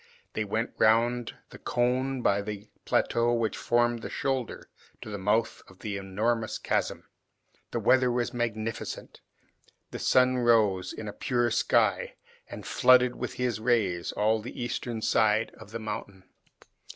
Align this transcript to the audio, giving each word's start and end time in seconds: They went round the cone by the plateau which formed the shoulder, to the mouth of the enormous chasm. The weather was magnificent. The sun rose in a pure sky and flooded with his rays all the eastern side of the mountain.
They 0.33 0.45
went 0.45 0.73
round 0.79 1.35
the 1.51 1.59
cone 1.59 2.23
by 2.23 2.41
the 2.41 2.67
plateau 2.85 3.33
which 3.35 3.55
formed 3.55 4.01
the 4.01 4.09
shoulder, 4.09 4.67
to 5.03 5.11
the 5.11 5.19
mouth 5.19 5.61
of 5.67 5.77
the 5.77 5.95
enormous 5.95 6.57
chasm. 6.57 7.03
The 7.69 7.79
weather 7.79 8.11
was 8.11 8.33
magnificent. 8.33 9.21
The 9.91 9.99
sun 9.99 10.39
rose 10.39 10.91
in 10.91 11.07
a 11.07 11.13
pure 11.13 11.51
sky 11.51 12.15
and 12.49 12.65
flooded 12.65 13.15
with 13.15 13.33
his 13.33 13.59
rays 13.59 14.11
all 14.13 14.41
the 14.41 14.59
eastern 14.59 15.03
side 15.03 15.51
of 15.59 15.69
the 15.69 15.77
mountain. 15.77 16.23